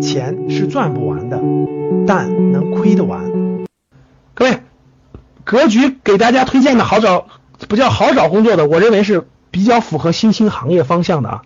[0.00, 1.40] 钱是赚不完的，
[2.06, 3.22] 但能亏得完。
[4.34, 4.60] 各位，
[5.44, 7.26] 格局给大家推荐的好找
[7.68, 11.42] 不叫好找工作的，我认为是比较符合新兴行业方向的啊。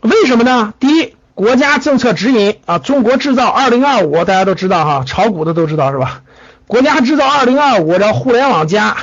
[0.00, 0.74] 为什么呢？
[0.80, 6.22] 第一，国家政策指引啊，中国制造二零二五，大家都知道哈，炒股的都知道是吧？
[6.66, 8.96] 国家制造二零二五，的互联网加，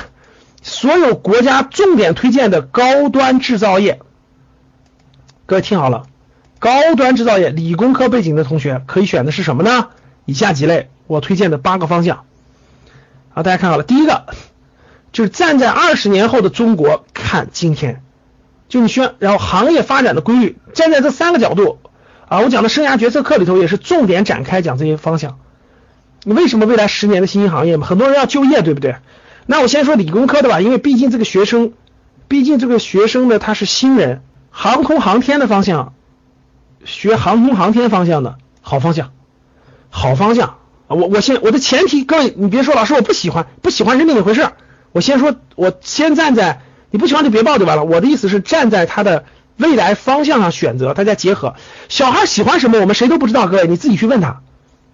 [0.62, 4.00] 所有国家重点推荐的高端制造业，
[5.46, 6.04] 各位听好了，
[6.62, 9.88] 高端制造业，理工科背景的同学可以选的是什么呢？
[10.26, 12.22] 以下几类我推荐的八个方向
[13.34, 14.26] 啊，大家看好了，第一个
[15.10, 18.00] 就是站在二十年后的中国看今天。
[18.68, 21.80] 就你需要，然后行业发展的规律，站在这三个角度
[22.28, 25.40] 啊，我讲的生涯决策课里头也是重点展开讲这些方向。
[26.24, 27.88] 为什么未来十年的新兴行业嘛？
[27.88, 28.94] 很多人要就业，对不对？
[29.46, 31.72] 那我先说理工科的吧，因为毕竟这个学生，
[32.28, 35.94] 毕竟这个学生呢他是新人，航空航天的方向，
[36.84, 39.12] 学航空航天方向的好方向，
[39.90, 40.58] 好方向。
[40.88, 44.48] 我我先我的前提，各位你别说老师我不喜欢，不喜欢是另一回事。
[44.92, 46.60] 我先说，我先站在。
[46.94, 47.84] 你不喜欢就别报就完了。
[47.84, 49.24] 我的意思是站在他的
[49.56, 51.54] 未来方向上选择，大家结合。
[51.88, 54.42] 小孩喜欢什么，我们谁都不知道，各位你自己去问他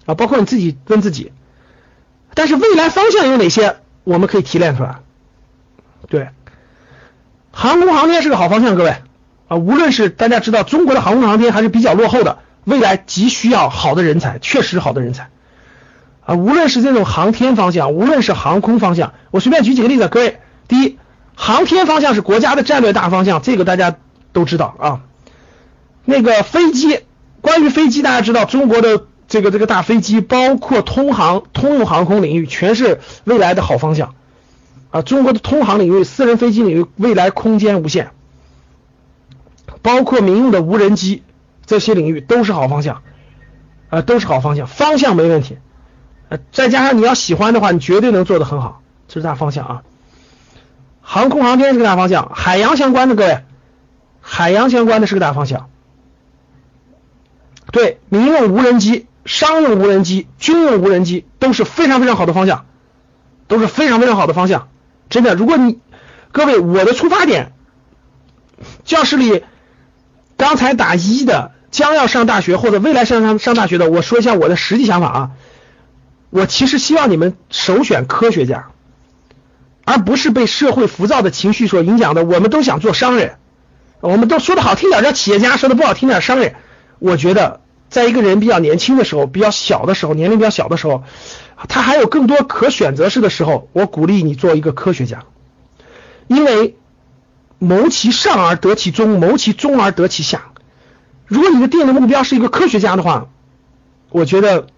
[0.06, 1.32] 啊，包括你自己问自己。
[2.34, 5.00] 但是未来方向有哪些，我们可以提炼出来。
[6.08, 6.28] 对，
[7.50, 8.94] 航空航天是个好方向，各位
[9.48, 15.30] 啊，无论是大家知道中国的航空航天还是比较落后的，未来急需要好的人才，确实好的人才
[16.24, 16.34] 啊。
[16.34, 20.38] 无论是这种航天方向，无论是航空方向，我随便举几个例子，各位，
[20.68, 20.98] 第一。
[21.40, 23.94] 航天方向是国家的战略大方向，这个大家
[24.32, 25.00] 都知道啊。
[26.04, 26.98] 那个飞机，
[27.42, 34.16] 关于飞机，大家知道中国的这个这个大飞机，包括通航、通用航空领域，全是未来的好方向
[34.90, 35.02] 啊。
[35.02, 38.10] 中国的通航领域、私人飞机领域，未来空间无限，
[39.82, 41.22] 包括民用的无人机
[41.66, 43.02] 这些领域都是好方向
[43.90, 45.58] 啊，都是好方向，方向没问题。
[46.28, 49.82] 呃，再加上你要喜欢的话，你绝对能做得很好，这是大方向啊。
[51.00, 53.44] 航空航天是个大方向，海洋相关的各位，
[54.20, 55.70] 海洋相关的是个大方向。
[57.72, 62.66] 对，民用无人机、商用无人机、军用无人机都是非常非常好的方向，
[63.46, 64.68] 都是非常非常好的方向。
[65.08, 65.78] 真的，如果你
[66.30, 67.52] 各位，我的出发点，
[68.84, 69.44] 教室里
[70.38, 75.30] 刚才打一的，将要上大学或者未来上上上大学的，我说一下我的实际想法啊。
[76.30, 78.68] 我其实希望你们首选科学家。
[79.84, 83.36] 而不是被社会浮躁的情绪所影响的，我们都想做商人，
[84.00, 86.56] 我们都说的好听点叫企业家，说的不好听点商人。
[86.98, 91.04] 我觉得，在一个人比较年轻的时候，比较小的时候，年龄比较小的时候，
[91.68, 95.24] 他还有更多可选择式的时候，我鼓励你做一个科学家，
[96.26, 96.76] 因为
[97.58, 100.52] 谋其上而得其中，谋其中而得其下。
[101.26, 103.28] 如果你的定的目标是一个科学家的话，
[104.10, 104.68] 我觉得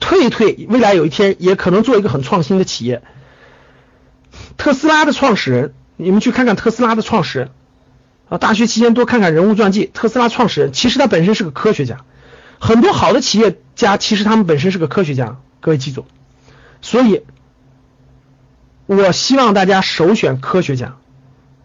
[0.00, 3.02] 退一退，未来有一天也可能做一个很创新的企业。
[4.56, 7.50] 特斯拉的创始人，你们去看看特斯拉的创始人
[8.28, 9.90] 啊，大学期间多看看人物传记。
[9.92, 11.98] 特斯拉创始人其实他本身是个科学家，
[12.58, 16.06] 很多好的企业家其实他们本身是个科学家，各位记住。
[16.80, 17.22] 所以，
[18.86, 20.96] 我希望大家首选科学家，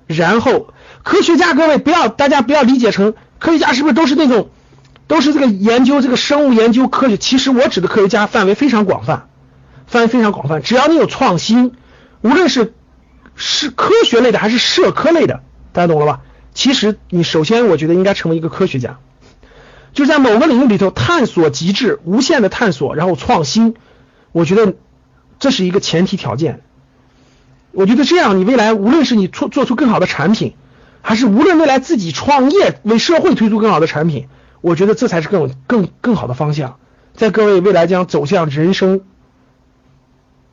[0.08, 0.74] 然后
[1.04, 4.50] 科学家各位不要大家不要理解成科学家是不是都是那种
[5.08, 7.18] 都是这个研究这个生物研究科学？
[7.18, 9.30] 其实我指的科学家范围非常广泛，
[9.86, 11.74] 范围非常广泛，只要你有创新。
[12.22, 12.74] 无论是
[13.36, 16.22] 是科学类的还是社科类的，大家懂了吧？
[16.54, 18.98] 其实你首先我觉得应该成为一个科学家，
[19.94, 23.76] 就在某个领域里头探索极致、无限的探索，然后创新。
[24.32, 24.74] 我觉得
[25.40, 26.64] 这是一个前提条件。
[27.78, 30.56] 我觉得这样，你未来无论是你做做出更好的产品，
[31.04, 34.30] 还是无论未来自己创业为社会推出更好的产品，
[34.62, 36.80] 我觉得这才是更更更好的方向。
[37.14, 39.02] 在各位未来将走向人生。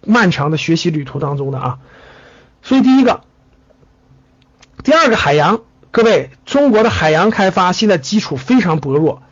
[0.06, 1.78] 漫长的学习旅途当中的啊，
[2.60, 3.22] 所以第一个，
[4.82, 9.22] 第二个海洋，各位，中国的海洋开发现在基础非常薄弱，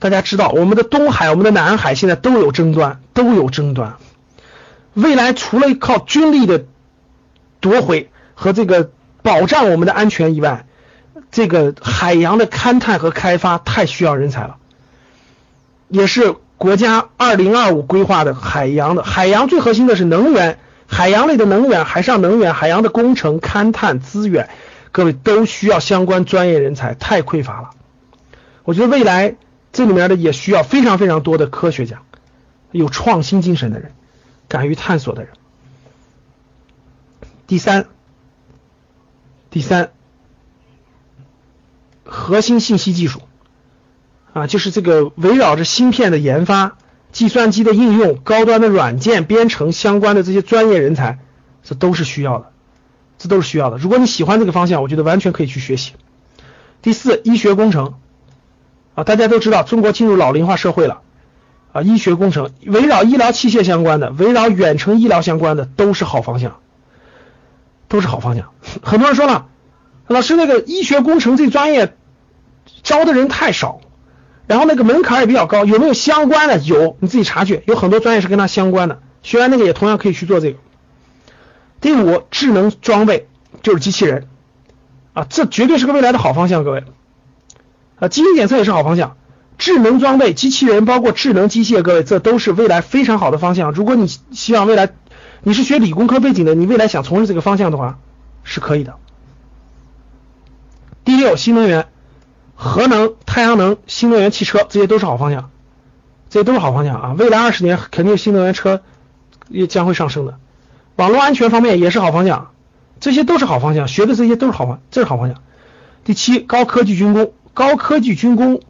[0.00, 3.98] 大家知道，我们的东海、我们的南海现在都有争端，都有争端。
[4.94, 6.64] 未来除了靠军力的
[7.64, 8.90] 夺回和这个
[9.22, 10.66] 保障我们的安全以外，
[11.30, 14.56] 这个海洋的勘探和开发太需要人才了，
[15.88, 16.36] 也是。
[16.56, 24.48] 国家二零二五规划的海洋的海洋最核心的是能源，海洋类的能源、海上能源、海洋的工程、勘探资源，
[24.92, 27.70] 各位都需要相关专业人才，太匮乏了。
[28.62, 29.34] 我觉得未来
[29.72, 32.00] 这里面的也需要非常非常多的科学家，
[32.70, 33.90] 有创新精神的人，
[34.48, 35.32] 敢于探索的人。
[37.46, 37.86] 第三，
[39.50, 39.90] 第三，
[42.04, 43.20] 核心信息技术，
[44.32, 46.78] 啊，就是这个围绕着芯片的研发、
[47.12, 51.18] 计算机的应用、高端的软件编程相关的这些专业人才，
[51.62, 52.50] 这都是需要的，
[53.18, 53.76] 这都是需要的。
[53.76, 55.92] 如果你喜欢这个方向，我觉得完全可以去学习。
[56.80, 57.94] 第四，医学工程
[58.94, 61.02] 啊，大家都知道中国进入老龄化社会了
[61.72, 66.60] 啊，医学工程围绕医疗器械相关的、围绕远程医疗相关的都是好方向，
[67.88, 68.50] 都是好方向。
[68.82, 69.46] 很多人说了，
[70.06, 71.96] 老师那个医学工程这专业
[72.82, 73.80] 招的人太少。
[74.46, 76.58] 然后那个门槛也比较高，有没有相关的？
[76.58, 79.00] 有，你自己查去，有很多专业是跟它相关的。
[79.22, 80.58] 学完那个也同样可以去做这个。
[81.80, 83.26] 第五，智能装备
[83.62, 84.28] 就是机器人
[85.14, 86.84] 啊，这绝对是个未来的好方向，各位
[87.98, 89.16] 啊，基因检测也是好方向，
[89.56, 93.72] 智能装备、机器人包括智能机械，各位这都是未来非常好的方向。
[93.72, 94.90] 如果你希望未来
[95.44, 97.98] 你是学理工科背景的，你未来想从事这个方向的话，
[98.42, 98.96] 是可以的。
[101.04, 101.86] 第六，新能源。
[102.56, 105.50] 核能、太阳能、新能源汽车，这些都是好方向，
[106.30, 107.14] 这些都是好方向啊！
[107.18, 108.80] 未来二十年肯定新能源车
[109.48, 110.38] 也将会上升的。
[110.94, 112.52] 网络安全方面也是好方向，
[113.00, 115.42] 这些都是好方向，学的这些都是好方，这是好方向。
[116.04, 118.60] 第七，高科技军工，高科技军工，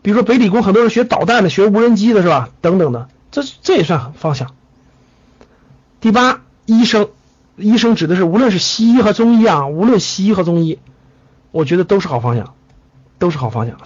[0.00, 2.48] 比如说北理工很多人学导弹的，学无人机的是吧？
[2.62, 4.54] 等等的，这这也算方向。
[6.00, 7.10] 第八，医生，
[7.56, 10.78] 医生指的是无论是西医和中医啊，无论西医和中医，
[11.50, 12.54] 我觉得都是好方向。
[13.20, 13.78] 都是好方向，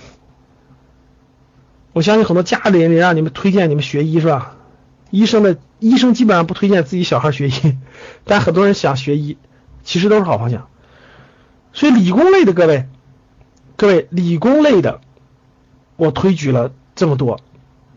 [1.94, 4.56] 我相信很多家里人让你们推荐你们学医是吧？
[5.10, 7.78] 医生的医生基本上不推荐自己小孩学医，
[8.24, 9.38] 但很多人想学医，
[9.84, 10.68] 其实都是好方向。
[11.72, 12.88] 所以理工类的各位，
[13.76, 15.00] 各位理工类的，
[15.96, 17.40] 我推举了这么多，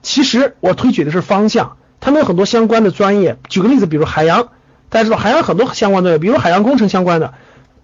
[0.02, 1.76] 其实我推举的是方向，
[2.06, 3.40] 他们有很多相关的专业。
[3.50, 4.50] 举个例子，比如海洋，
[4.90, 7.34] 大家知道海洋很多相关的，比如海洋工程相关的，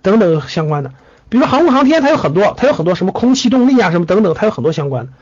[0.03, 0.91] 等等相关的。
[1.27, 5.13] 比如航空航天，它有很多，它有很多什么空气动力啊，什么等等，它有很多相关的。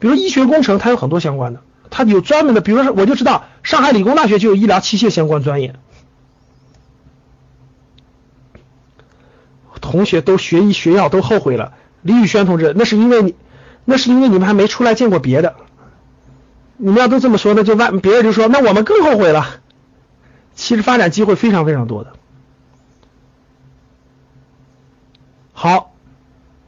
[0.00, 2.60] 比如医学工程，它有很多相关的，它有专门的。
[2.60, 5.76] 比如说，我就知道上海理工大学就有医疗器械相关专业。
[9.80, 13.36] 同学都学医学药都后悔了，李宇轩同志，那是因为你，
[13.84, 15.54] 那是因为你们还没出来见过别的。
[16.78, 19.60] 你们要都这么说，那就万别人就说，那我们更后悔了。
[20.54, 22.12] 其实发展机会非常非常多的。
[25.52, 25.92] 好，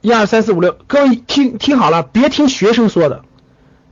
[0.01, 3.23] 一二三四五六，各位听听好了，别听学生说的，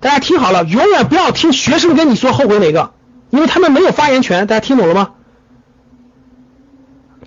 [0.00, 2.92] 大家听好了，永远不要听学生跟你说后悔哪个，
[3.30, 5.10] 因为他们没有发言权，大家听懂了吗？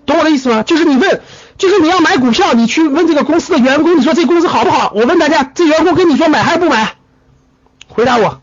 [0.06, 0.64] 懂我的意思吗？
[0.64, 1.22] 就是你问，
[1.58, 4.92] 就是你要买股票，你去问这个公司的员工，你说这公司好不好？
[4.94, 6.96] 我问大家，这员工跟你说买还是不买？
[7.88, 8.41] 回答我。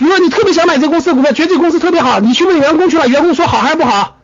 [0.00, 4.16] 比如说你特别想买这个公司的股票，觉得这个公司特别好，你去问员工去了，员工说好还是不好？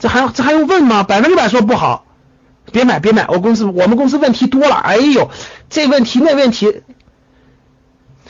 [0.00, 1.04] 这还这还用问吗？
[1.04, 2.04] 百分之百说不好。
[2.72, 3.28] 别买，别买！
[3.28, 5.30] 我公司我们公司问题多了，哎呦，
[5.70, 6.82] 这问题那问题，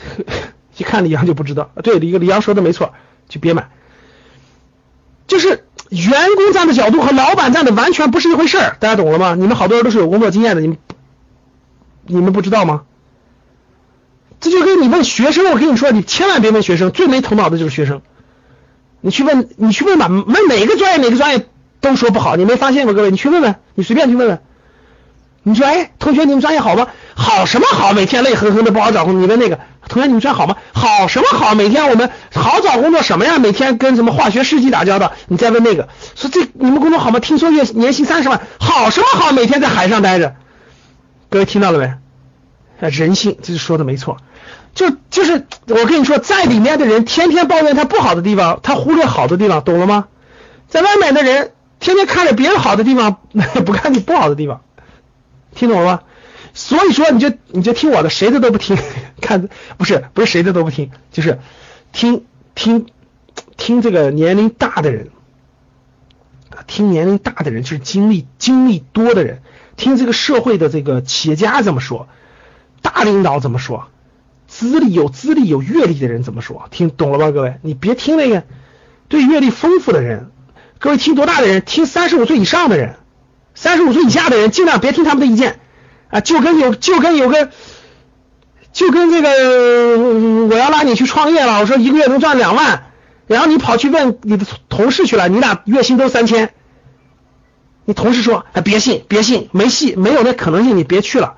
[0.77, 1.71] 一看李阳就不知道。
[1.83, 2.93] 对，李李阳说的没错，
[3.27, 3.69] 就别买。
[5.25, 9.33] 就是员工站的角度和老板站的完全不是一回事儿，大家懂了吗？
[9.33, 10.77] 你们好多人都是有工作经验的，你们
[12.05, 12.83] 你们不知道吗？
[14.43, 18.01] 这就跟你问学生，我跟你说，你千万别问学生，最没头脑的就是学生。
[18.99, 21.47] 你去问，你去问吧，问哪个专业哪个专业。
[21.79, 22.93] 都说不好，你没发现吗？
[22.93, 24.39] 各位，你去问问，你随便去问问。
[25.43, 26.87] 你说，哎，同学，你们专业好吗？
[27.13, 27.91] 好什么好？
[27.91, 29.21] 每天累哼哼的，不好找工作。
[29.21, 29.59] 你问那个
[29.89, 30.55] 同学，你们专业好吗？
[30.71, 31.55] 好什么好？
[31.55, 33.37] 每天我们好找工作什么呀？
[33.37, 35.11] 每天跟什么化学试剂打交道。
[35.27, 37.19] 你再问那个，说这你们工作好吗？
[37.19, 39.33] 听说月年薪三十万，好什么好？
[39.33, 40.35] 每天在海上待着。
[41.29, 42.02] 各位听到了没？
[42.89, 44.17] 人性，这是说的没错。
[44.73, 50.07] 就就是我跟你说，在里面的人天天抱怨他不好的地方，他忽略好的地方，懂了吗？
[50.67, 51.51] 在外面的人。
[51.79, 53.17] 天天看着别人好的地方，
[53.65, 54.61] 不看你不好的地方，
[55.53, 55.99] 听懂了吗？
[56.53, 58.77] 所以说你就你就听我的，谁的都不听，
[59.19, 61.39] 看不是不是谁的都不听，就是
[61.91, 62.23] 听
[62.55, 62.85] 听
[63.57, 65.09] 听这个年龄大的人
[66.67, 69.41] 听年龄大的人就是经历经历多的人，
[69.75, 72.07] 听这个社会的这个企业家怎么说，
[72.93, 73.87] 大领导怎么说，
[74.47, 77.55] 资历有资历有阅历的人怎么说，听懂了吧，各位？
[77.63, 78.43] 你别听那个
[79.07, 80.29] 对阅历丰富的人。
[80.77, 81.61] 各位听多大的人？
[81.65, 82.97] 听三十五岁以上的人，
[83.55, 85.59] 三十五岁以下的人尽量别听他们的意见
[86.09, 86.19] 啊！
[86.21, 87.49] 就跟有就跟有个
[88.71, 92.91] 就跟这个我要拉你去创业了，我说一个月能赚两万，
[93.27, 96.53] 然后你跑去问你的同事去了，你俩月薪都三千，
[97.85, 101.35] 你同事说哎别信别信没戏没有那可能性你别去了，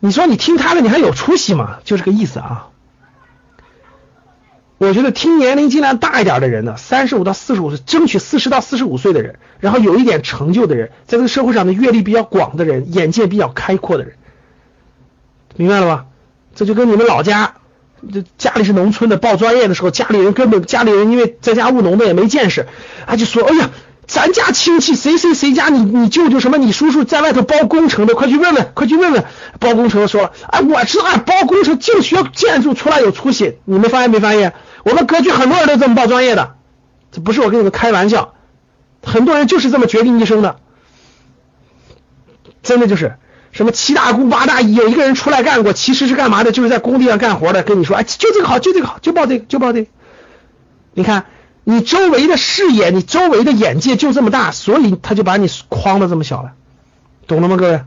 [0.00, 1.78] 你说你听他的你还有出息吗？
[1.84, 2.68] 就这个意思啊。
[4.78, 14.16] 我觉得听年龄尽量大一点的人呢，三十五到四十五岁，争取四十到四十五岁的人，然后有一点成就的人，在这个社会上的阅历比较广的人，眼界比较开阔的人，
[15.56, 16.04] 明白了吧？
[16.54, 17.54] 这就跟你们老家，
[18.12, 22.66] 这家里是农村的，报专业的时候，家里人根本家里人因为在家务农的也没见识，
[23.06, 23.70] 啊就说，哎呀，
[24.06, 29.24] 咱家亲戚谁谁谁家你你舅舅什么你叔叔在外头包工程的，快去问问，快去问问，
[29.58, 34.54] 包工程的说了，哎，我知道，包工程就学建筑出来有出息，你们发现没发现？
[34.84, 36.54] 我们格局很多人都这么报专业的，
[37.10, 38.34] 这不是我跟你们开玩笑，
[39.02, 40.56] 很多人就是这么决定一生的，
[42.62, 43.16] 真的就是。
[43.52, 46.52] 什么七大姑八大姨，有一个人出来干过，其实是干嘛的？
[46.52, 47.62] 就是在工地上干活的。
[47.62, 49.88] 跟你说，哎，就这个好，就这个好，就报这个，就报这个。
[50.92, 51.24] 你看，
[51.68, 56.52] 你周围的视野，你周围的眼界就这么大，所以他就把你框的这么小了，
[57.26, 57.80] 懂了吗，各位？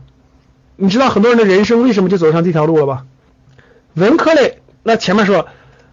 [0.76, 3.06] 你知道很多人的人生为什么就走上这条路了吧？
[3.94, 5.48] 文科类，那前面说，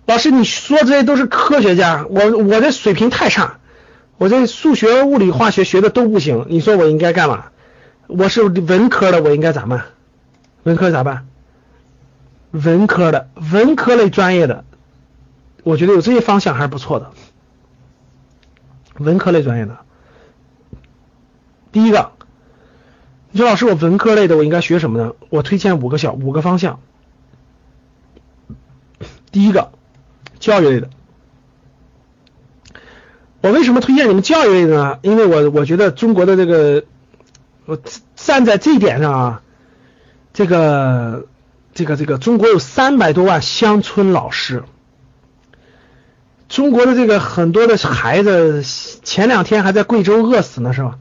[0.06, 3.60] 老师你说这些都是科学家，我我这水平太差，
[4.18, 7.46] 我这数学、物理、化学学的都不行，你说我应该干嘛？
[8.08, 9.86] 我是文科的，我应该咋办？
[10.64, 11.26] 文科咋办？
[12.52, 14.66] 文科的，文科类专业的，
[15.64, 17.12] 我觉得有这些方向还是不错的。
[19.00, 19.78] 文科类专业的，
[21.72, 22.12] 第一个，
[23.32, 25.14] 你说老师，我文科类的，我应该学什么呢？
[25.30, 26.80] 我推荐五个小五个方向。
[29.32, 29.72] 第一个，
[30.40, 30.90] 教育类的。
[33.42, 35.00] 我为什么推荐你们教育类的呢？
[35.02, 36.86] 因为我我觉得中国的这个。
[37.70, 37.78] 我
[38.16, 39.42] 站在这一点上啊，
[40.32, 41.28] 这个
[41.74, 44.64] 这个这个，中国有三百多万乡村老师，
[46.50, 48.64] 中国的这个很多的孩子
[49.04, 50.98] 前两天还在贵州饿死呢，是吧？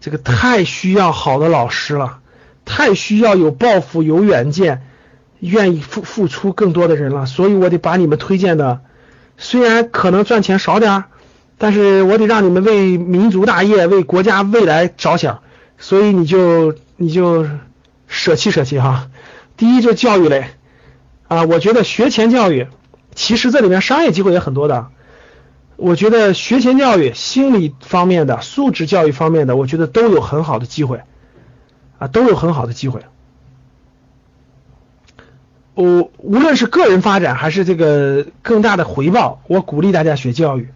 [0.00, 2.18] 这个太需要好的老师了，
[2.64, 4.82] 太需要有抱负、有远见、
[5.40, 8.80] 愿意付付出更多的人了，所以我得把你们推荐的，
[9.36, 11.04] 虽然可能赚钱少点，
[11.58, 15.40] 但是我得让你们为民族大业、为国家未来着想。
[15.76, 17.46] 所以你就你就
[18.06, 19.08] 舍弃舍弃哈。
[19.56, 20.46] 第一就教育类
[21.28, 22.68] 啊，我觉得学前教育
[23.14, 24.88] 其实这里面商业机会也很多的。
[25.76, 31.02] 我觉得学前教育、心理方面的、素质教育方面的，我觉得都有很好的机会
[31.98, 33.00] 啊，都有很好的机会。
[35.74, 40.68] 我无论是个人发展还是这个更大的回报，我鼓励大家学教育，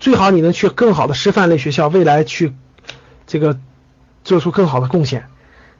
[0.00, 2.54] 最好你能去更好的师范类学校，未来去
[3.26, 3.58] 这个。
[4.24, 5.26] 做出更好的贡献，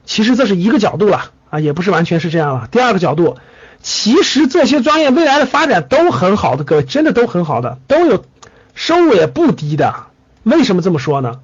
[0.03, 2.67] 其实这是一个角度了啊，也不是完全是这样了。
[2.69, 3.37] 第二个角度，
[3.83, 8.25] 其实这些专业未来的发展都很好的，各位真的都很好的，都有
[8.73, 9.93] 收入也不低的。
[10.41, 11.41] 为什么这么说呢？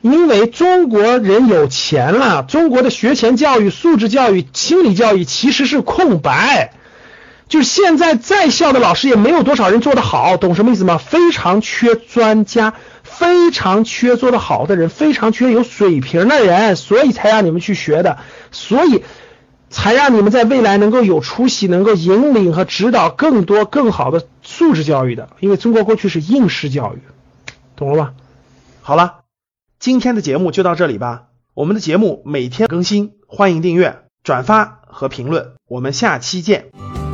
[0.00, 6.72] 因为中国人有钱了，中国的学前教育、素质教育、心理教育其实是空白，
[7.48, 10.96] 就是现在在校的老师也没有多少人做得好，懂什么意思吗？
[10.98, 12.74] 非常缺专家。
[13.02, 18.18] 非常缺做得好的人，非常缺有水平的人，所以才让你们去学的，
[18.52, 19.02] 所以
[19.70, 25.28] 才让你们在未来能够有出息，能够引领和指导更多更好的素质教育的。
[25.40, 27.00] 因为中国过去是应试教育，
[27.76, 28.14] 懂了吧？
[28.80, 29.20] 好了，
[29.78, 31.24] 今天的节目就到这里吧。
[31.54, 35.52] 我们的节目每天更新，欢迎订阅、转发和评论。
[35.68, 37.07] 我们下期见。